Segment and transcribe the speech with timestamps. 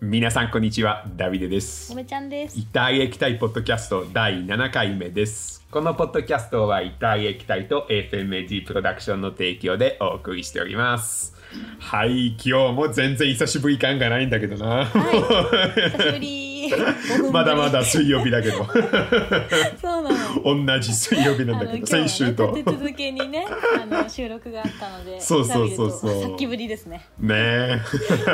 [0.00, 1.92] 皆さんこんにちはダビデです。
[1.92, 2.56] おめちゃんです。
[2.56, 5.58] イタリア液体ポッドキャスト第7回目です。
[5.70, 11.34] このポッドキャストはイタリア液体と FMD プロダクションの提供でお送りしております
[11.78, 16.48] はい今日も全然久しぶり感がないんだけどな、久しぶり。
[17.32, 18.64] まだまだ水曜日だけど。
[19.80, 20.10] そうな
[20.54, 20.66] の。
[20.66, 22.52] 同じ水曜日なんだけど、ね先週と。
[22.54, 23.46] 立て続けにね
[23.82, 26.22] あの収録があったのでそうそうそうそう。
[26.22, 27.06] さっきぶりですね。
[27.18, 27.34] ね。
[27.38, 27.80] え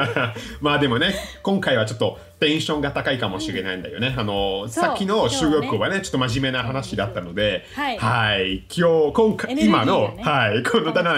[0.60, 7.66] まあでもね今回はちょっとテンションが高いかもしれないんだよね、あのそうさっきの収録はねちょっと真面目な話だったので。
[7.74, 7.98] はい。
[7.98, 8.64] はい。
[8.76, 9.64] 今日今回、ね。
[9.64, 11.16] 今のはいこのだな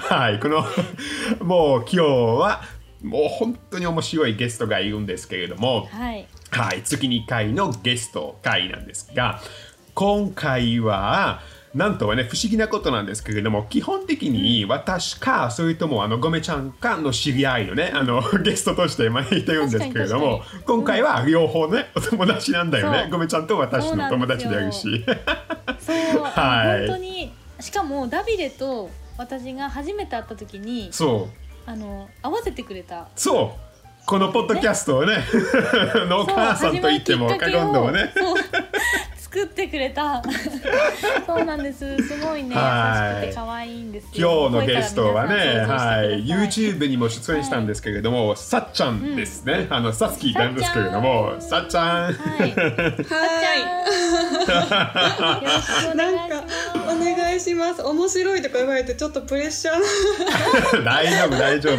[0.00, 0.64] はいこの
[1.44, 2.62] もう今日は
[3.02, 6.26] もう本当に面白いゲストがいるんですけれどもはい。
[6.50, 9.40] はい、月2回のゲスト会なんですが、
[9.94, 11.40] 今回は、
[11.74, 23.00] なんとはね、不思議なことなんですけれども、基本的に私か、それともあのゴメちゃんかの知り合いのね、あの ゲストとして招いてるんですけれども今回は両方ね、お友達なんだよね。
[23.02, 23.08] そ。
[23.08, 23.10] う。
[23.10, 25.04] ゴメちゃんと私の友達であるし。
[25.78, 26.88] そう、 はい。
[26.88, 31.28] 本当にしかもダビデと私が初めて会った時にそ
[31.66, 33.08] う、あの合わせてくれた。
[33.16, 33.68] そう。
[34.06, 35.18] このポッドキャストをね、
[36.08, 38.10] の お母さんと言っても過言でもね。
[39.18, 40.22] 作ってくれた。
[41.26, 41.96] そうなんです。
[41.98, 42.56] すごいね。
[42.56, 43.26] はい。
[43.26, 44.48] 優しくて可愛いんですよ。
[44.50, 52.54] 今日のゲストはね、はい、YouTube にも出演したんですけれども、さっちゃんですね、あのさつきなんですけれども、さっちゃん、はい。
[52.54, 52.56] はよ
[55.44, 55.96] ろしくおい。
[55.96, 56.54] 願いんかます。
[56.56, 56.57] お
[57.38, 57.82] 願いします。
[57.82, 60.84] 面白いとか言われてちょっとプレッシャーな。
[60.84, 61.78] 大丈夫大丈夫。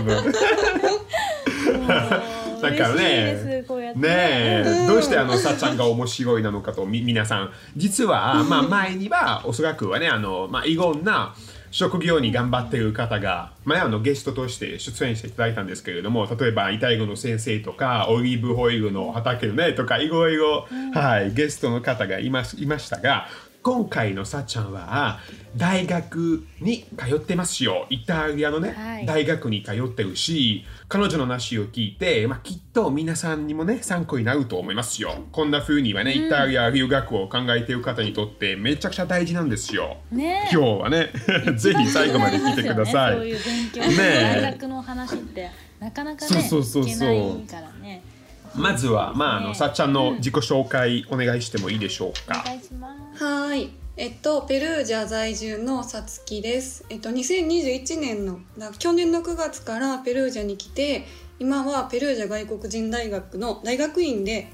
[2.60, 11.36] だからね嬉しいですこうやってねえ、どうしてあのさっちゃんが面白いなのかとみ皆さん実は、まあ、前にはおそらくはねあの、まあ、いろんな
[11.72, 23.28] 職業に頑張っている方が前あのゲストとして出演していただいたんですけれども例えばイタリア語の先生とかオリーブオイルの畑のねとかいろいろ、はい、ゲストの方がいますいましたが
[23.62, 25.20] 今回のさっちゃんは
[25.58, 27.88] 大学に通ってますよ。
[27.90, 29.06] イタリアのね、はい。
[29.06, 35.26] 大学に通ってるし彼女の話を聞いて、まあ、きっと皆さんにもね参考になると思いますよ。
[35.32, 39.98] こんな風にはね、イタリア留学を考えている方にとってめちゃくちゃ大事なんですよ。
[40.12, 40.48] ね。
[40.52, 41.12] え今日はね
[41.58, 45.50] ぜひ最後まで聞いてください、そういう勉強、ねえ大学の話って
[45.80, 47.10] なかなかねそうそうそうそう。
[47.44, 48.04] 聞けないからね
[48.56, 53.70] まずは、まあ、あのねさっちゃんの自己紹介お願いしてもいいでしょうおか、願いしますはい。
[53.98, 56.86] えっとペルージャ在住のさつきです。
[56.90, 61.06] えっと2021年のだ去年の9月からペルージャに来て、
[61.38, 64.52] 今はペルージャ外国人大学の大学院で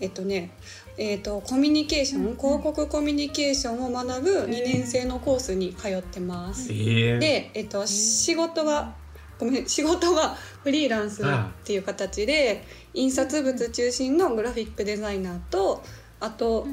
[0.00, 0.52] えっとね。
[0.96, 6.72] えっとコミュニケーション、広告コミュニケーションを学ぶ2年生のコースに通ってます。
[6.72, 8.94] ええで、えっと、仕事は
[9.38, 11.26] ごめん仕事はフリーランスっ
[11.64, 15.82] ていう形で印刷物中心のグラフィックデザイナーと
[16.20, 16.66] あと、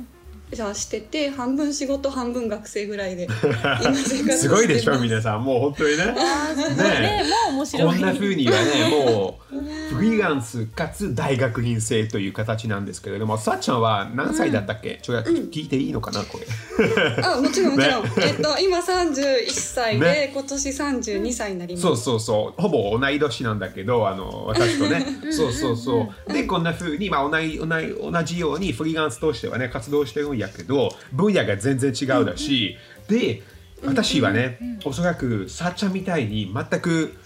[0.53, 3.28] じゃあしてて半分仕事半分学生ぐらいで。
[3.95, 4.38] す。
[4.38, 5.44] すごいでしょ皆さん。
[5.44, 6.03] もう本当にね。
[6.03, 7.00] あーすごいね。
[7.00, 7.88] ねもう面白い。
[7.88, 16.22] こんな風にはね もうフリーランスかつ大学院生という形なんですけれどもさっちゃんは何歳だったっけ、ちょっと聞いていいのかな？
[16.23, 17.23] これ。
[17.23, 20.31] あもちろんもちろん、ね えっと今31歳で、ね。
[20.34, 21.81] 今年32歳になります。
[21.81, 22.61] そうそうそう。
[22.61, 25.05] ほぼ同い年なんだけどあの私とね。
[25.31, 26.34] そうそうそう。
[26.34, 32.78] でこんな風に、まあ、同い同い同じようにフリーランスとしてはね活動してるんやけど分野が全然違うだし、
[33.08, 33.43] で
[33.84, 37.17] 私はね、おそらくさっちゃんみたいに全く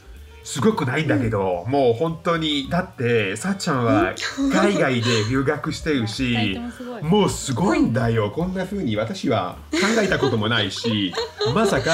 [0.45, 4.13] すごくないんだけど、もう本当にだってさっちゃんは
[4.53, 6.59] 海外で留学してるし
[7.01, 11.13] ももうすごいんだよこんな風に私は考えたこともないし
[11.53, 11.91] まさか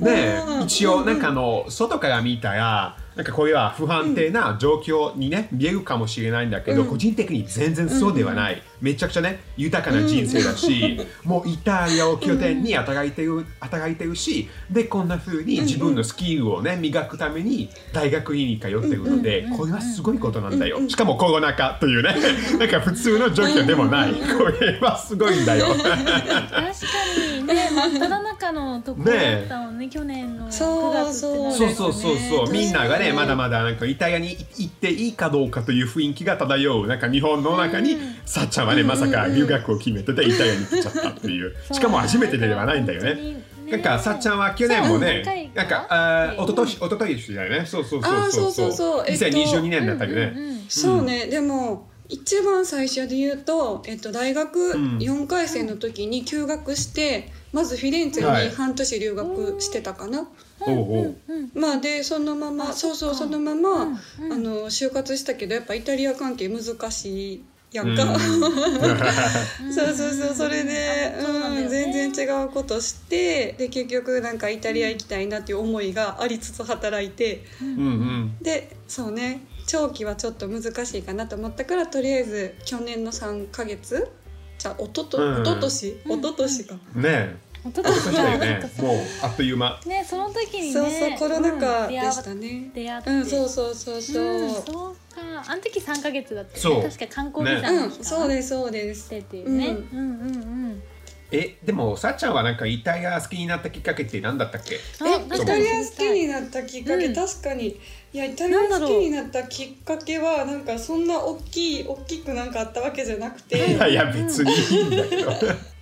[0.00, 0.62] でうん。
[0.64, 6.88] 一応なんかあの外から見たらなんかこれは不安定な状況にね見えるかもしれないんだけど、うん。
[6.88, 22.14] 個人的に全然そうではない、めちゃくちゃね豊かな人生だし、もうイタリアを拠点に働いてる働いてるしでこんな風に自分のスキルをね磨くために大学院に通ってるので、これはすごいことなんだよ、しかもコロナ禍というね
[22.58, 25.66] なんか普通の状況でもない、これはすごいんだよ。
[25.76, 27.39] 確かに。
[27.39, 41.56] ね真っ只中のところだったもんね去年のそう9月ってなるとそうそうそうそう、みんながねまだまだなんかイタリアに行っていいかどうかという雰囲気が漂うなんか日本の中に、さっちゃんはねまさか留学を決めててイタリアに来ちゃったっていう。
[41.66, 41.74] そう。
[41.74, 43.44] しかも初めてではないんだよね。
[43.70, 47.66] なんかさっちゃんは去年もねなんかあー一昨年一昨年だよね。
[47.66, 48.72] そうそうそうそうそう。
[48.72, 50.64] そうえっと2022年だったよね、うんうん。
[50.68, 54.98] そうね、でも一番最初で言うと、えっと、大学ん。
[54.98, 60.28] 4回生の時に休学して、まずフィレンツェに半年留学してたかな、
[61.54, 64.32] まあでそのままそうそうそのまま、うんうん。
[64.32, 68.20] あの就活したけどやっぱイタリア関係難しいやんか、うん。
[69.72, 77.44] そうそうそうそれで、うなんだうん、よね全然違うことしてで結局なんかイタリア行きたいなっていう思いがありつつ働いて。
[77.62, 78.36] うんうん。
[78.42, 84.10] でそうね長期はちょっと難しいかなと思ったからとりあえず去年の3ヶ月？
[84.58, 85.42] じゃあおとと、うん。
[85.42, 86.00] おととし？
[86.04, 86.12] うん。
[86.12, 87.36] おととしか、ねえ。
[87.64, 88.82] 一昨一昨年だよ年ね。
[88.82, 89.80] もうあっという間。
[89.86, 90.72] ねその時にね。
[90.72, 91.92] そうそうコロナ禍うん。
[91.92, 93.10] でしたね、出会って。
[93.10, 95.20] うんそうそうそうそう、うんそうか。
[95.46, 96.82] あの時3ヶ月だったよね。
[96.88, 99.14] 確か観光ビザうんにそうですそうです。
[99.14, 99.68] っていうね。
[99.68, 99.76] うん。
[99.76, 100.36] うんうんう
[100.74, 100.82] ん。
[101.32, 104.74] えでもさっちゃんはなんかイタリア好きになったきっかけって何だったっけ？
[104.74, 104.78] え
[105.36, 107.14] イタリア好きにななったきっかけ、うん。
[107.14, 107.78] 確かに
[108.12, 115.30] いやイタリア好きになったきっかけはなんかそんな大きい大きくなんかあったわけじゃなくていやいや別にいいんだけど。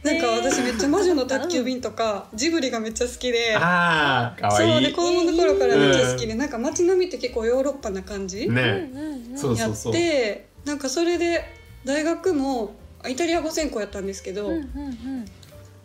[0.01, 8.91] なんか私めっちゃ魔女の宅急便とかジブリがめっちゃ好きでああかわそういいで子供の頃からめっちゃ好きで、なんか街並みって結構ヨーロッパな感じ、ね。
[8.93, 9.33] うんうんうん。
[9.33, 9.75] やっそうそう。
[9.75, 11.45] そうてなんかそれで
[11.85, 15.25] 大学もあイタリア語専攻やったんですけど、うんうんうん。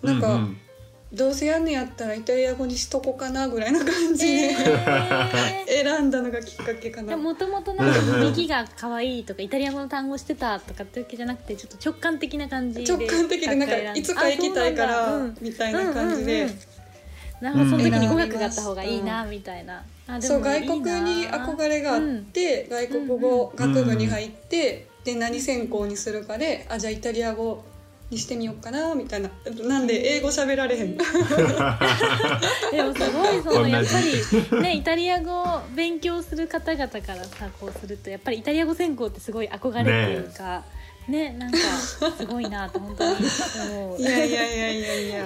[0.04, 0.56] なんか、うう
[1.14, 4.56] どうせやんねやったらイタリア語にしとこうかなぐらいな感じで、
[5.68, 7.16] え選んだのがきっかけかーな。
[7.16, 8.34] もともとなんかうんうん。
[8.34, 16.50] 響きが可愛いとかイタリア語の単語してたとかってわけじゃなくてちょっと直感的な感じで直感的でなんかいつか行きたいかあらみたいな感じで、うんうん。
[16.50, 16.60] うん。
[17.42, 22.02] なんかその時にうん語学があった方がいいなみたいな、あでもそう外国に憧れがあっ
[22.32, 27.66] て、外国語学部に入って、で何専攻にするかであじゃあイタリア語
[28.14, 29.30] にしてみようかなみたいな。
[29.68, 34.00] なんで英語喋られへん でもすごいそのやっぱ
[34.56, 40.60] りねイタリア語を勉強する方々からさこうするとやっぱりイタリア語専攻ってすごい憧れっていうか。
[40.60, 43.16] ねなんかすごいなと本当に
[43.70, 44.00] 思う。
[44.02, 45.26] いやいやいやいやいや。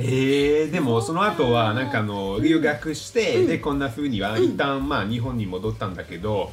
[0.00, 6.52] えー、でもその後はなんかあの留学して、でこんな風には一旦まあ日本に戻ったんだけど、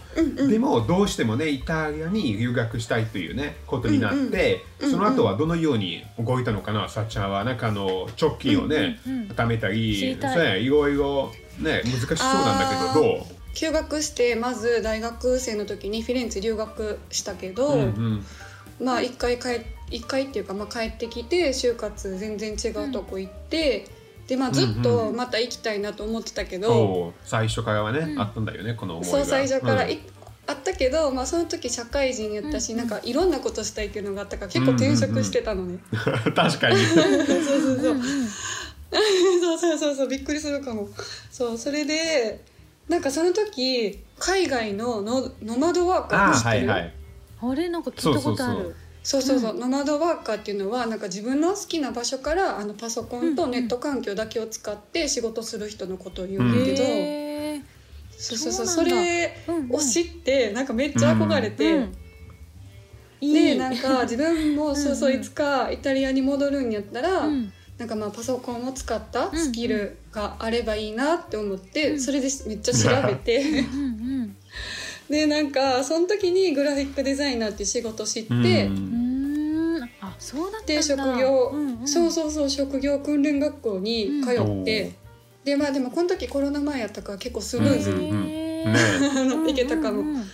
[0.49, 6.89] でもどうしてもねイタリアに留学したいというねことになって、うんうんその後はどのように動いたのかな？
[6.89, 9.27] さっちゃんはなんかあの直近をね、うんうんうん。
[9.29, 10.33] 貯めた知りりたい。
[10.35, 13.25] そうやいろいろね難しそうなんだけどどう？
[13.53, 18.25] 休学してまず大学生の時にフィレンツェ留学したけど、うんうん
[18.79, 23.87] まあ一回帰一回っていうか、まあ、帰ってきて就活全然違うとこ行って、
[24.27, 25.15] でまあずっうんとうん。
[25.15, 28.19] また行きたいなと思ってたけど、そう最初からはね、うん。
[28.19, 29.11] あったんだよねこの思いが。
[29.17, 29.91] そう最初からうん。
[29.91, 29.99] い、
[30.47, 36.49] あったけど、まあ、その時社会人やったし、なんかいろんなことしたいっていうのがあったから結構転職してたのね、 確かに。
[36.51, 37.93] そうそうそうう。
[37.93, 38.29] んうん。
[39.41, 40.89] そうそうそうそうびっくりするかも。
[41.31, 42.43] そうそれで
[42.87, 46.93] なんかその時海外のノノマドワーカーああってはいはい
[47.51, 48.55] あれなんか聞いたことある。
[48.55, 48.75] そうそうそう。
[49.05, 57.61] そうそうそう、ノマドワーカーっていうのはなんか自分の好きな場所からあのパソコンとネット環境だけを使って仕事する人のことを言うんだけど、へー。
[58.09, 58.65] そうそうそう。
[58.65, 59.75] それうんうん。
[59.75, 61.95] を知ってなんかめっちゃ憧れて、うん。
[63.21, 63.33] いい。
[63.33, 67.53] でなんか 自分もそうそううんうんいつかイタリアに戻るんやったら、うん。
[67.77, 72.01] なんかまあパソコンを使ったスキルがあればいいなって思って、うん。
[72.01, 73.37] それでめっちゃ調べて。
[73.39, 73.84] うんうん
[75.09, 78.69] でなんかその時にグラフィックデザイナーっていう仕事知って、
[80.19, 80.65] そうだったんだ。
[80.65, 81.87] で職業、うんうん。
[81.87, 84.95] そうそうそう職業訓練学校に通って、うん
[85.45, 90.25] でまあでもこの時コロナ前やったから結構スムーズに、うんうんいけたかも、うんうんうん。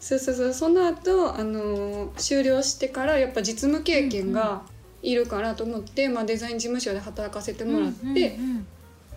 [0.00, 0.52] そうそうそう。
[0.52, 4.62] その後あの終了してからやっぱ実務経験が
[5.02, 8.66] いるからと思って、まあ、デザイン事務所で働かせてもらって、うんうんうん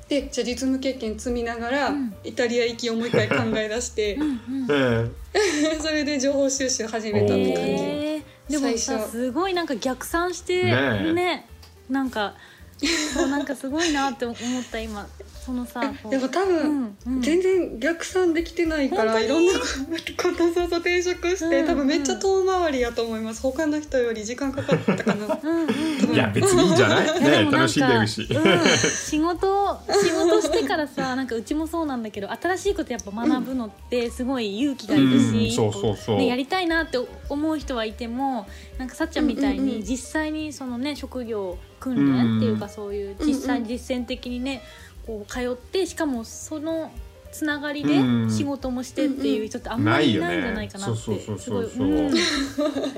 [0.09, 2.15] でじゃあ実務経験積みながら、うん。
[2.23, 4.67] イタリア行きをもう一回考え出してうん
[5.79, 7.63] それで情報収集始めたって感
[8.49, 8.59] じ。
[8.59, 10.71] でもさすごいなんか逆算してね
[11.05, 11.13] え。
[11.13, 11.45] ね
[11.87, 12.33] なんか
[13.29, 14.37] なんかすごいなって思っ
[14.71, 15.07] た今
[15.49, 17.21] そのさでも多分、うんうん。
[17.21, 23.41] 全然逆算できてないからいろんなことそうそう転職して、うん多分めっちゃ遠回りやと思います。
[23.41, 25.39] 他の人より時間かかったかな。
[25.43, 27.05] うんうんいや別にいいんじゃない？
[27.05, 36.17] いやでもなんかね楽しんでるし、うん、仕事仕事してからさ なんかうちもそうなんだけど新しいことやっぱ学ぶのってすごい勇気がいるうんし、そうそうそう。
[36.17, 39.75] ね、やりたいなって思う人はいてもなんかさっちゃんみたいうんうんうん。
[39.79, 44.61] に実際にそのね職業訓練っていうかそういう実際に実践的にね
[45.09, 46.91] こう通ってしかもその
[47.31, 48.29] つながりでうん。
[48.29, 50.99] 仕事もしてっていう人ってあんまりいないんじゃないかなって。
[51.39, 51.67] すごい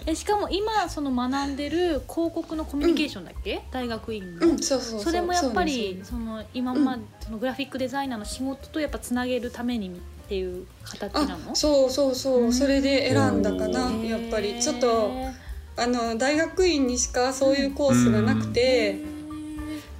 [0.06, 5.03] えしかも今その学んでる広告のコミュニケーションだっけ、大学院の、うんそうそうそう。
[5.03, 9.91] それもやっぱりその今までそのグラフィックデザイナーの仕事とやっぱつなげるためにっ
[10.27, 11.51] ていう形なの？
[11.51, 12.53] あそうそうそう、うん。
[12.53, 14.62] それで選んだかなやっぱり。
[14.62, 15.12] ちょっと
[15.77, 19.00] あの大学院にしかそういうコースがなくて、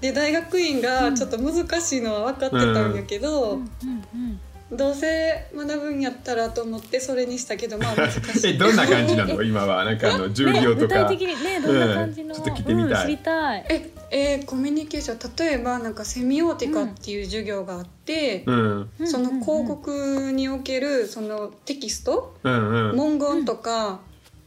[0.02, 3.60] で大学院がちょっと難しいのは分かってたんやけど、うん。
[3.60, 3.66] うん
[4.14, 4.40] うん
[4.74, 8.52] どうせ学ぶんやったらと思ってそれにしたけどまあ難しい。
[8.52, 9.44] えどんな感じなの？
[9.44, 9.84] 今は。
[9.84, 13.02] なんかあの授業ね、具とか、体的にねどんな感じの、うんちょっと聞いてみたい。
[13.02, 13.66] うん知りたい。
[13.70, 15.36] ええーコミュニケーション。
[15.50, 18.90] 例えばなんかセミオーティカっていう授業があって、うん。
[19.04, 22.96] その広告におけるそのテキスト、うんうん。
[22.96, 24.00] 文言とか、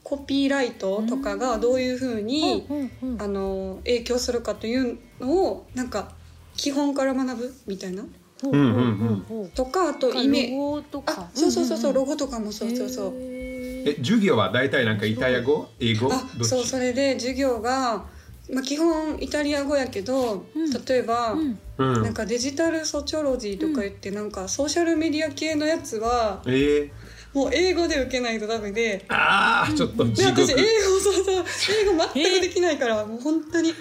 [0.04, 2.76] コピーライトとかがどういうふうに、うん。
[2.76, 6.12] うんうんあの影響するかというのをなんか
[6.56, 8.02] 基本から学ぶみたいな？
[8.42, 9.24] ほうんうんうん。
[9.28, 11.14] ほうとかあとイメロゴとか。
[11.18, 13.12] あそうそうそうそう、ロゴゴとかもそうそうそう。
[13.14, 15.68] え授業は大体なんかイタリア語？
[15.78, 16.12] 英語？
[16.12, 18.04] あそうそれで授業が、
[18.52, 20.70] まあ、基本イタリア語やけど、うん。
[20.84, 21.58] 例えば、うん。
[21.78, 22.02] うん。
[22.02, 26.90] なんかデジタルソチョロジーとか言って、なんかソーシャルメディア系のやつはえー、
[27.34, 29.04] もう英語で受けないとダメで。
[29.08, 30.46] ああちょっとで地獄。
[30.46, 31.44] 私英語そうそう
[31.82, 33.74] 英語全くできないから、もう本当に。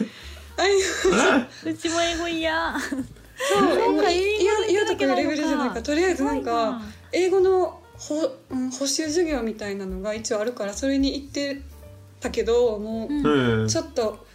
[0.58, 2.76] あいううちも英語嫌。
[4.70, 5.82] 嫌とかいうレベルじゃないか。
[5.82, 6.82] とりあえずなんかな。
[7.12, 8.16] 英語のほ、
[8.50, 11.62] うん、補習授業みたいなのが一応あるからそれに行って
[12.20, 14.26] たけどもうちょっと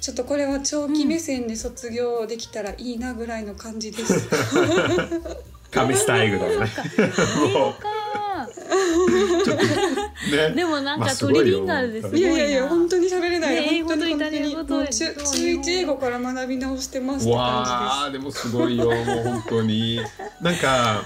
[0.00, 4.28] ちょっとこれは長期目線で卒業できたらいいなぐらいの感じです。
[5.70, 6.70] 神スタイルだね
[10.30, 10.54] ね。
[10.54, 11.40] でもなんまあかすごいよ。
[11.40, 18.84] トリリンガルですごいやいやいや本当に喋れない、ね英語と本当に本当イタリア語とにもう中中一英語から学び直してますってわ感あでもすごいよ。
[18.84, 20.00] もう本当に。
[20.40, 21.04] なんか。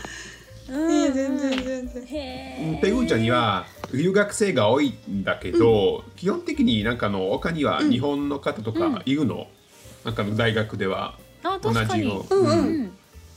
[0.68, 2.78] いや全然全然。
[2.80, 9.48] ペグーちゃんには留学生が多いんだけど、基本的になんかの他には日本の方とかいるの、
[10.04, 12.50] なんかの大学ではあ同じの、うんうん。
[12.50, 12.92] うん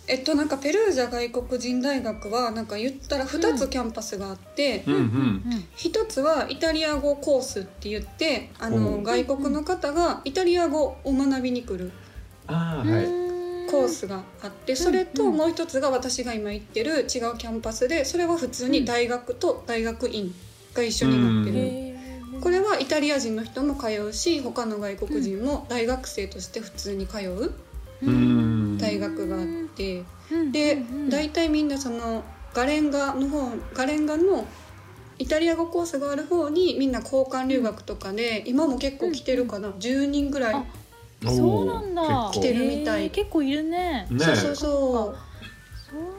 [0.06, 5.02] えっとなんかペルージャ外国人大学はなんか言ったら2つキャンパスがあって、うんうん。
[5.02, 5.44] うん
[5.76, 9.04] 一つはイタリア語コースって言ってあほのう。
[9.04, 11.92] 外国の方がイタリア語を学びに来る
[12.48, 20.34] コースがあってそれともう一つが私が今行ってる違うキャンパスでそれは普通に大学と大学院
[20.74, 27.54] が一緒になってる、これはイタリア人の人も通うし他の外国人も大学生として普通に通う。
[28.04, 28.33] うん
[28.84, 31.10] 大学があってうんでうんうん。
[31.10, 32.24] 大体みんなその
[32.54, 34.46] ガレンガの方ガレンガの
[35.20, 42.32] イタリア語コースがある方にみんな交換留学とかで今も結構来てるかな10人ぐらいあそうなんだ。
[42.34, 43.10] 来てるみたい。
[43.10, 44.08] 結構いるね。
[44.10, 45.16] ねそうそうそそ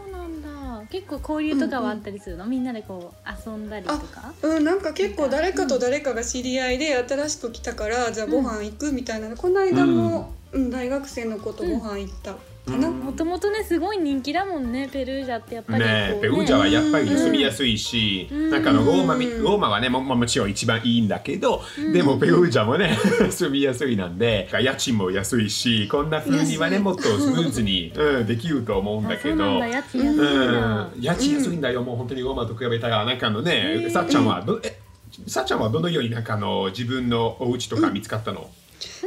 [0.08, 0.86] うなんだ。
[0.90, 4.32] 結構交流とかはあったりするの、みんなでこう遊んだりとか？
[4.42, 9.28] ううんなんか結構誰かと誰かが知り合いで新しく来たからじゃあご飯行くみたいな。
[9.28, 16.18] のこの間も、うん、大学生の子とご飯行ったもともとねすごい人気だもんねペルージャってやっぱりね。
[16.20, 18.50] ペグージャはやっぱりうん住みやすいし、うん。
[18.50, 21.92] なんかあのローマローマはねもももちろん一番いいんだけど、うん。
[21.92, 22.96] でもペグージャもね
[23.30, 29.36] 住みやすいなんで家賃も安いしこんな風にはねもっとスムーズに、 うん、できると思うんだあけど。
[29.36, 29.76] そうなんだ。
[29.76, 34.78] 家賃安いんうだん、家賃安いんだよ、もう本当にローマと比べたらなんかあのね、さっちゃんはどえ
[35.26, 38.50] さっちゃんはどのようになんかあの自分のお家とか見つかったの、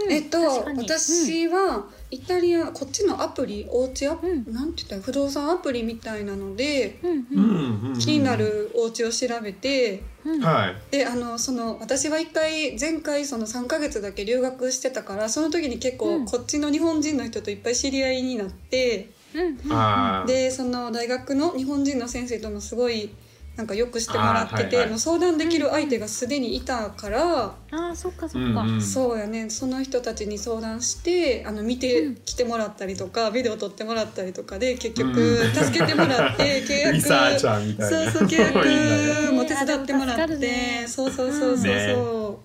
[0.06, 0.12] うん。
[0.12, 0.38] えっと
[0.78, 4.54] 私はイタリアこっちのアプリおうちアプリ、うん。
[4.54, 8.00] なんて言ったら不動産アプリみたいなのでうんううんんうん。
[8.00, 10.42] 気になるお家を調べてうん。
[10.42, 10.76] はい。
[10.92, 19.42] であのその私は一回前回その3ヶ月だけ留学してたからその時に結うん構こっちの日本人の人といっぱい知り合いになって、うん。
[19.42, 23.10] うんあーでその大学の日本人の先生ともすごい
[23.58, 28.82] なんかよくしてもらってて、はいはいもう相談できる相手がすでにいたから、あーそっかそっか、うんうん。
[28.82, 29.50] そうやね。
[29.50, 35.54] その人たちに相談してあの見てきてもらったりとか、ビデオ撮ってもらったりとかで結局うん。
[35.54, 38.12] 助けてもらって 契約リサーチャーみたいな。
[38.12, 40.86] そうそう契約も手伝ってもらってね。
[40.88, 41.96] そうそうそうそうそう、ね。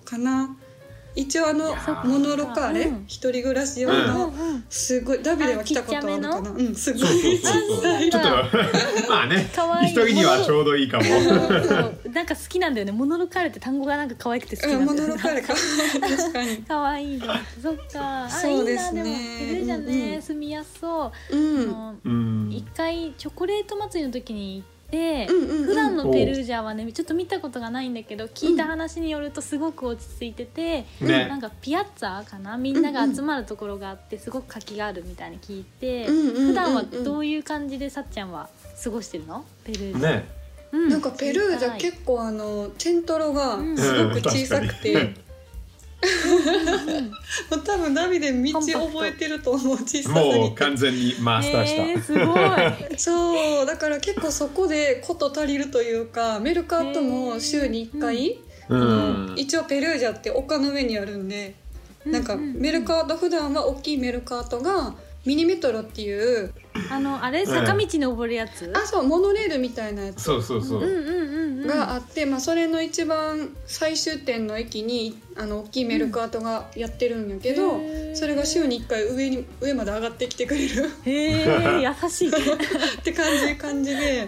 [0.03, 0.57] かな
[1.15, 3.03] 一応あのモノロカーレ、うん。
[3.07, 4.65] 一人暮らし用うんの、うん。
[4.69, 7.39] すごいダビデは来たことあるかあなうんすごい。
[7.39, 8.29] ちょっと
[9.09, 9.49] まあね
[9.83, 11.03] 一人にはちょうどいいかも。
[12.11, 12.91] なんか好きなんだよね。
[12.91, 15.53] モノロカールって単語がなんか可愛くて好きなんだよねノロカーレか。
[15.53, 16.63] 確かに。
[16.67, 17.25] 可愛いの
[17.61, 18.25] そっか。
[18.25, 19.01] あそうですね。
[19.01, 19.17] いいなでも。
[19.39, 20.21] ペルージャね、うんうん。
[20.21, 21.35] 住みやすそう、
[22.51, 25.65] 一回チョコレート祭りの時に行って、うんうんうん。
[25.65, 31.27] 普段のペルージャはねちょっと見たことがないんだけど聞いた話によるとすごく落ち着いてて、ね。
[31.27, 32.57] なんかピアッツァかな？
[32.57, 38.49] みんなが集まるところがあってすごく活気があるみたいに聞いて、うんうんうんうん普段はどういう感じでさっちゃんは
[38.83, 39.43] 過ごしてるの？
[39.63, 40.25] ペルージャ、ね。
[40.71, 43.77] うなんかペルージャ構結構あのチェントロがうん。
[43.77, 45.15] すごく小さくて、うん
[47.49, 52.97] もう多分ダビデ道覚えてると思う小さもう完全にマスターした、えー、すごい。
[52.99, 58.31] そうだから結構そこでこと足りるというかメルカートも週に1回、
[58.69, 61.55] うあんの一応ペルージャって丘の上にあるんで、
[62.05, 66.53] なんかメルカート普段は大きいメルカートがミニメトロっていう
[66.89, 67.45] あのあれ？
[67.45, 70.23] 坂道登るやつ、あそうモノレールみたいなやつ。
[70.23, 71.67] そうそうそう、うんうんうんうん。
[71.67, 80.89] があって、まあ、それの一番最終点の駅にあの大きいメルカートがやってるんやけど、へーそれが週に1回上に上まで上がってきてくれる。
[81.05, 82.29] へえ 優しい。
[82.29, 82.31] っ
[83.03, 84.27] て感じ感じで。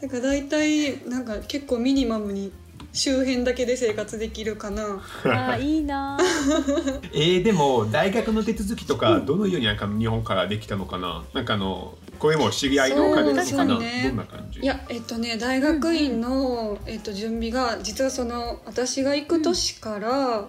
[0.00, 2.50] なんか大体なんか結構ミニマムに
[2.92, 5.00] 周辺だけで生活できるかな。
[5.24, 6.18] あいいな。
[7.14, 11.24] えー、でも大学の手続きとかどのようになんか日本からできたのかな？
[11.32, 14.04] なんかあのこれも知り合いのお金なのかな、ね。
[14.08, 14.60] どんな感じ？
[14.60, 20.48] いやえっとね大学院の、えっと、準備が実はその私が行く年から、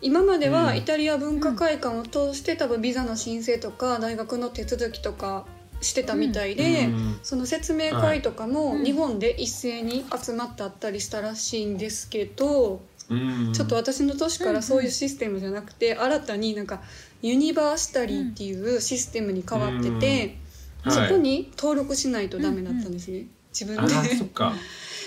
[0.00, 0.52] 今までうん。
[0.52, 5.46] はイタリア文化会館を通して多分ビザの申請とか大学の手続きとか
[5.80, 7.20] してたみたいで、うん。
[7.22, 12.80] その説明会とかもうん日本で一斉に集まってあったりしたらしいんですけど、
[13.10, 13.52] うん。
[13.52, 16.82] ちょっと私の年からそういうシステムじゃなくて、新たになんか
[17.22, 20.36] ユニバーシタリーっていうシステムに変わってて、
[20.88, 23.94] そこに登録しないとダメだったんですね、自分あで。
[23.94, 24.52] ーそっか。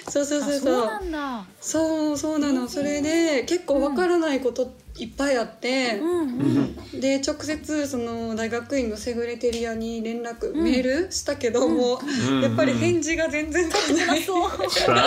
[0.09, 0.61] そうそうあそうそう。
[0.61, 1.45] そうなんだ。
[1.61, 2.67] そうそうなの。
[2.67, 10.63] それで結構わからないこといっぱいあってう、んうんで直接その大学院のセグレテリアに連絡、うん。
[10.63, 12.41] メールしたけども、うん。
[12.41, 13.73] やっぱり返事が全然来
[14.07, 14.95] ない、そうそう。
[14.95, 15.01] ー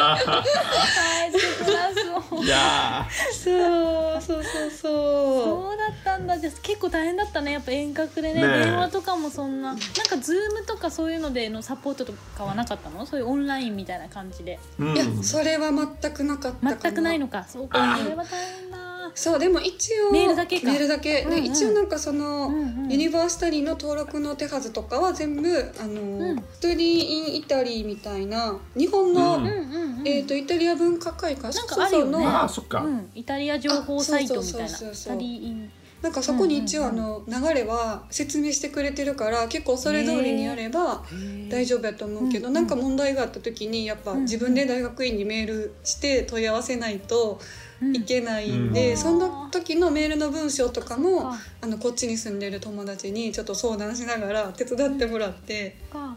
[2.44, 6.38] いやそうそうそうそそうだったんだ。
[6.38, 7.53] じ結構大変だったね。
[7.53, 8.40] やっぱ遠隔でね。
[8.40, 9.68] 電話とかもそんな。
[9.68, 13.05] なんか Zoom とかそういうのでのサポートとかはなかったの？
[13.07, 14.59] そういうオンラインみたいな感じで。
[14.79, 14.92] ー、うん。
[14.92, 16.77] ういやそれは全くなかったかな。
[16.77, 17.44] 全くないのか。
[17.49, 17.99] そうか。
[17.99, 18.29] それは大
[18.61, 18.79] 変だ
[19.14, 20.66] そうでも一応メールだけか。
[20.66, 21.42] メールだけ、うんうん。
[21.42, 22.90] で一応なんかその、うんうん。
[22.90, 26.36] Universitaly の登録の手はずとかは全部あの、うん。
[26.37, 30.02] Study in Italy みたいな日本の、うん。
[30.06, 31.56] えー、とイタリア文化会館。
[31.56, 32.12] なんかあるよね。
[32.12, 34.64] そうそうのあーそっか、うん、イタリア情報サイトみたいな。
[34.66, 34.94] あそうそうそうそう。
[34.94, 35.70] Study in。
[36.02, 41.02] なんかそこに一応あうんの流れは説明してくれてるから結構それ通りにやれば
[41.48, 47.40] 大丈夫やと思うけど、うんなんか問題があった時にやっぱうん自分で大学院にメールして問い合わせないと
[47.80, 48.96] いけないんで、うん。
[48.96, 56.16] その時のメールの文章とかもかあのこっちに住んでる友達にちょっと相談しながら手伝ってもらって、か。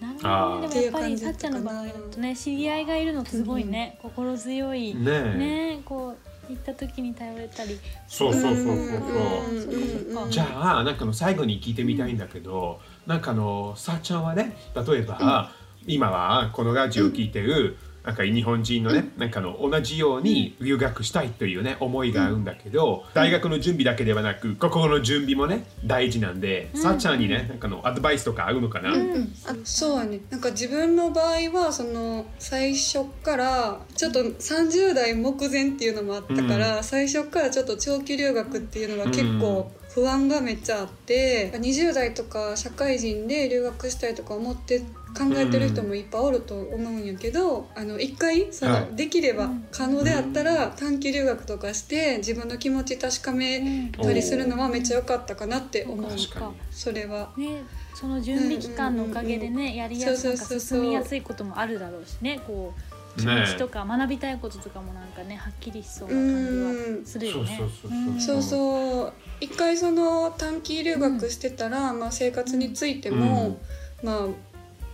[0.00, 0.68] なるほどね。
[0.68, 2.36] でもやっぱりさっちゃんの場合だとね。
[2.36, 4.94] 知り合いがいるのってすごいね、心強い。
[4.94, 5.38] ねえ。
[5.38, 6.16] ねこ
[6.48, 7.78] う行った時に頼れたり。
[8.08, 8.76] そうそうそうそう
[10.12, 15.52] そう、じゃあなんかあの最後に聞いてみたいんだけど、なんかあのさっちゃんはね例えば、
[15.86, 26.82] 今はこのラジオを聞いてる、なんか日本人のね、なんかあの同じように留学したいというね思いがあるんだけど、大学の準備だけではなく心の準備もね大事なんで、うん。
[26.82, 29.12] さっちゃんにねなんかあのアドバイスとかあるのかな、うん。
[29.12, 29.32] うん。
[29.46, 30.20] あそうやね。
[30.30, 44.82] なんか自分の場合はその最初からちょっと30代目前っていうのもあったから、最初からちょっと長期留学っていうのが結構不安がめっちゃあって20代とか社会人で留学したいとか思って
[45.16, 48.96] 考えてる人もいっぱいおると思うんやけど、あの一回その、はい。
[48.96, 56.10] できれば可能であったら短期留学とかして自分の気持ち確かめたりするのはめっちゃ良かったかなって思う。
[56.10, 56.54] 確かに。
[56.70, 57.32] それは。
[57.36, 57.62] ね
[57.94, 60.80] その準備期間のおかげでね、やりやすいそうそうそうそう。
[60.80, 62.40] 進みやすいこともあるだろうしね。
[62.46, 67.56] こう気持ちとか学びたいこととかもなんかねはっきりしそうな感じはするよね。
[67.58, 68.42] そうそうそうそうそう。
[68.42, 73.58] そう一回その短期留学してたら、まあ、生活についても、
[74.02, 74.26] まあ、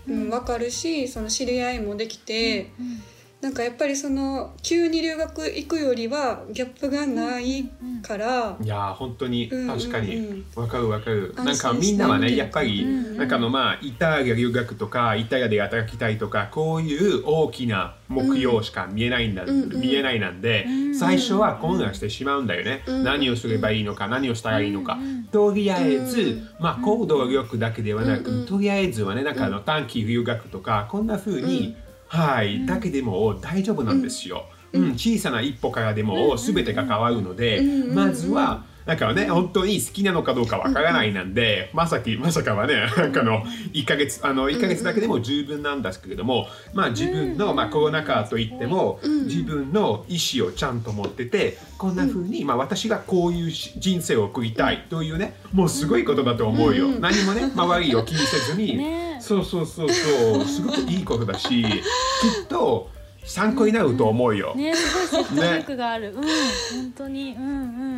[0.09, 3.03] うん、分かるしその知り合いもできて、うん。
[3.41, 7.71] なんかやっぱりその急に留学行くよりはギャップがない
[8.03, 9.79] から、いやー本当にうんうんうん。
[9.79, 10.45] 確かに。
[10.57, 19.81] わかるわかる、なんかみんなはねやっぱり、うんなんかあのまあイタリア留学とかイタリアで働きたいとかこういう大きな目標しか見えないんだ、うんうん。
[19.81, 31.77] 見えないなんで、うん最初は混乱してしまうんだよね、うん何をすればいいのか何をしたらいいのか、うんとりあえず、うんまあ行動力だけではなく、うんうんとりあえずはねなんかあの短期留学とかこんな風に、
[32.09, 34.47] はい、だけでも大丈夫なんですよ。
[34.73, 43.45] うん、小さな一歩からでも全てが変わるので、うんまずはなんかね本当に好きなのかどうかわからないなんで、まさきまさかはねなんかあの
[43.75, 60.45] 1ヶ月あの1ヶ月だけでも十分なんですけれども、まあ自分の、まあ、コロナ禍といっても、自分の意思をちゃんと持っててこんな風に、まあ私がこういうし人生を送りたいというねもうすごいことだと思うよ、うん何もね周りを気にせずに、 ねそうそうそうそう。
[60.47, 62.91] すごくいいことだしきっと
[63.25, 64.55] 参考になると思うよ。
[64.55, 67.35] ねすごい説得力がある、うん本当に。
[67.37, 67.47] うんう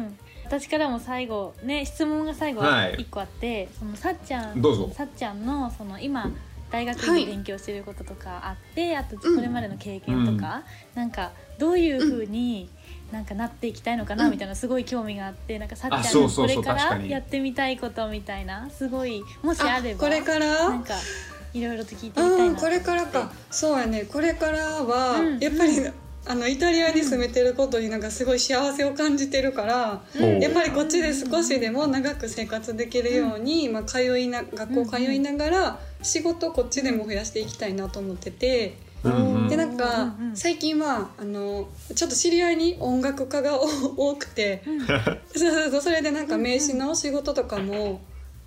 [0.07, 0.19] ん。
[0.45, 2.97] 私からも最後ね質問が最後はい。
[2.99, 4.91] 一個あって、そのさっちゃんどうぞ。
[4.95, 6.31] さっちゃんのその今
[6.71, 10.63] 大学で勉強してることとかあって、あとこれまでの経験とか、
[10.95, 12.71] なんかどういうふうに、
[13.13, 17.11] なんかなっていきたいのかなみたいなすごい興味があってなんかさっちゃんこれからに。
[17.11, 20.69] やってみたいことみたいなすごいもしあればこれから？
[20.69, 20.95] なんか
[21.53, 22.45] いろいろと聞いてみたいな。
[22.45, 23.33] うんこれからか。
[23.51, 24.05] そうやね。
[24.05, 25.73] これからは、うんやっぱり、
[26.27, 30.39] あのイタリアに住めてることになんかすごい幸せを感じてるから、うん。
[30.39, 38.77] やっぱりこっちで少しでも長く生活できるように、まあ、通いな学校通いながら仕事こっちでも増やしていきたいなと思ってて。
[39.49, 44.63] でなんか最近はあのちょっと知り合いに音楽家が多くて
[45.35, 48.03] そうそうそうそれでなんか名刺の仕事とかも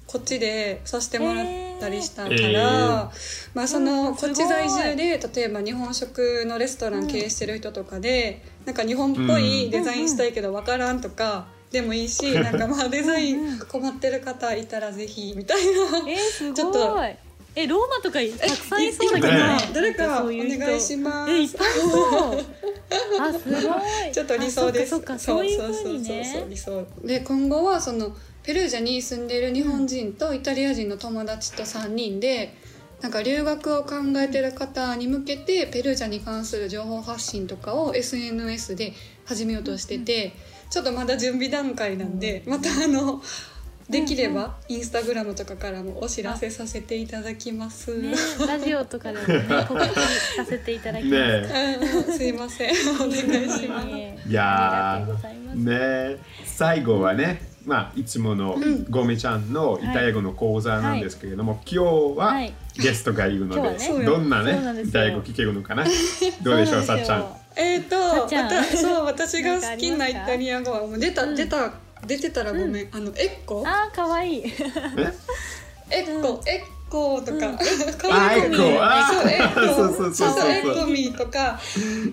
[0.06, 1.46] こっちでさせてもらっ
[1.80, 3.10] たりしたから、えー。
[3.54, 11.48] まあそのうんこっち在住で例えば日本食のレストラン経営してる人とかでなんか日本っぽいデザインしたいけどわからんとか。
[11.72, 15.72] でもいいし なんかまあデザイン困ってる方いたらぜひみたいな。
[16.08, 16.54] えー、すごい。
[16.54, 16.96] ちょっと
[17.56, 19.34] えローマとかたくさんいそうだけど。
[19.34, 21.32] ねな誰かお願いします。
[21.32, 22.46] えいっぱいいそう。
[23.22, 23.60] あすご
[24.10, 24.12] い。
[24.12, 24.96] ちょっと理想です。
[24.96, 26.86] あそっかそっかそういうふうにそうね理想。
[27.04, 32.56] で今後はそのペルージャに住んでいる日本人とイタリア人の友達と3人で
[33.02, 38.94] なんか留学を考えてる方に向けてペルージャに関する情報発信とかを SNS で
[39.26, 40.34] 始めようとしてて、
[40.70, 43.22] ちょっとまだ準備段階なんで、またあの
[43.90, 47.98] できればインスタグラムとかからもお知らせさせていただきます。
[47.98, 48.14] ね
[48.48, 49.90] ラジオとかでもね告知
[50.36, 52.72] させていただきますねうんすいません。
[52.96, 53.14] お願い
[53.50, 53.88] します。
[53.92, 55.06] えいや
[55.56, 58.58] ね最後はねまあいつもの
[58.90, 62.54] ゴメちゃんのイタリア語の講座なんですけれども、今日ははい。
[62.76, 65.86] ゲストがいるので、どんなねイタリア語聞けるのかな？
[66.42, 67.38] どうでしょうさっちゃん。
[67.56, 68.46] えー、とさっちゃん。
[68.46, 71.72] わたそう私が好きなイタリア語はもう出た、出た
[72.06, 77.56] 出てたらごめん、あのエッコあー可愛いエッコ、エッコとか、うん。
[77.56, 81.60] あエッコあそうエッコそうそうそうそうエッコミとか。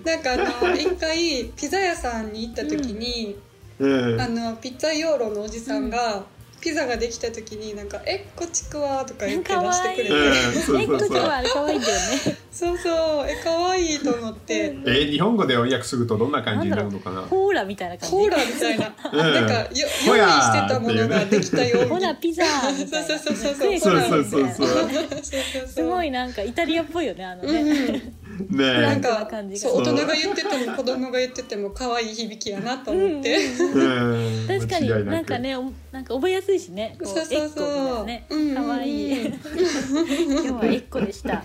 [0.03, 3.37] なんかあの一回ピザ屋さんに行った時に、
[3.79, 4.21] うん。
[4.21, 6.23] あのピッツァヨーロのおじさんが、
[6.61, 13.29] ピザができた時になんか「えっこちくわ」とか言って出してくれて、えそうそうこちはあれ可愛いんだよねそうそう。
[13.29, 14.75] え可愛いと思って。
[14.85, 17.21] えー日本語で翻訳するとどんな感じになるのかな？
[17.23, 18.15] コーラみたいな感じ。
[18.15, 19.17] コーラみたいな、うん。
[19.17, 21.89] なんかよ用意してたものができたように。
[21.89, 22.43] ほらピザ
[22.77, 23.07] みたいな。
[23.07, 24.85] そうそうそうそう食えそうこないそうそうそう。
[24.85, 34.47] みたいなすごいなんかイタリアっぽいよねあのね、うん、ねなんかな感じがそう大人が言ってても子供が言ってても可愛い響きやなと思って、うん。
[34.47, 36.95] 確かになんかねおなんか覚えやすいしね。
[36.99, 38.05] こうそうそうそう。
[38.05, 38.55] ねうんうんうん。
[38.55, 39.25] 可愛い。
[39.27, 41.35] 今日はエッコでした。
[41.37, 41.43] は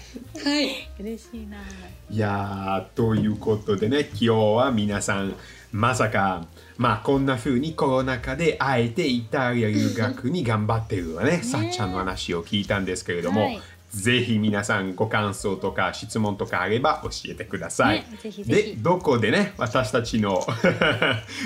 [0.61, 0.89] い。
[1.01, 1.57] 嬉しいな。
[2.09, 5.35] いやーということでね今日は皆さん
[5.73, 6.47] まさか
[6.79, 13.61] まあこんな風にコロナ禍であえてイタリア留学に頑張ってるわねさっちゃんの話を聞いたんですけれども、はい
[13.97, 18.01] ぜひ皆さんご感想とか質問とかあれば教えてください。
[18.01, 20.47] ねぜひぜひでどこでね私たちの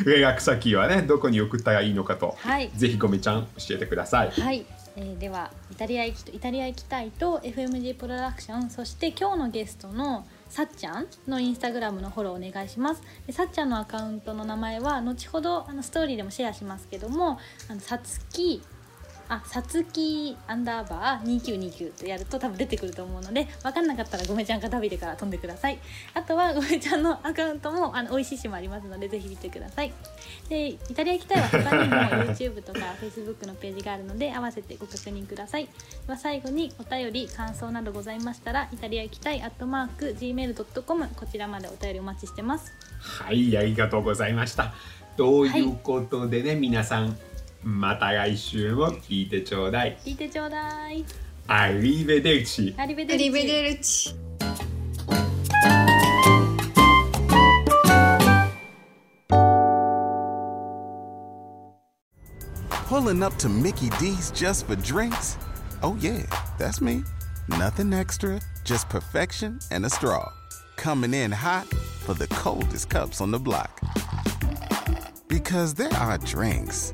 [0.04, 4.30] 連絡先はねどこに送ったらいいのかと、はいぜひごめちゃん教えてください。
[4.30, 18.62] はい、えーではイタリア行きとイタリア行きたいと FMG プロダクションそして今日のゲストのさっちゃんのインスタグラムのフォローお願いしますでさっちゃんのアカウントの名前は後ほどあのストーリーでもシェアしますけどもあのさつき
[19.30, 25.78] あさつきアンダーバー2929とやると多分出てくると思うので分かんなかったらごめちゃんが食べてから飛んでください。
[26.14, 29.92] あとはごめちゃんのアカウントもあの美味しいしもありますのでぜひ見てください。
[30.48, 31.94] でイタリア行きたいは他にも
[32.32, 35.66] YouTube とか Facebook のページがあるので合わせてご確認ください。
[35.66, 35.70] で
[36.08, 42.72] は最後にお便り感想などございましたらイタリア行きたいアットマーク Gmail.com こちらまでお便りお待ちしてます。
[42.98, 44.74] はいありがとうございました。
[45.16, 47.18] ということでね、皆さん
[47.63, 51.03] また来週も聞いてちょうだい聞いてちょうだい
[51.47, 54.15] アリベデルチアリベデルチアリベデルチ
[62.87, 65.37] Pulling up to Mickey D's just for drinks?
[65.81, 66.21] Oh, yeah,
[66.57, 67.03] that's me.
[67.49, 70.31] Nothing extra, just perfection and a straw.
[70.77, 73.81] Coming in hot for the coldest cups on the block.
[75.27, 76.93] Because there are drinks,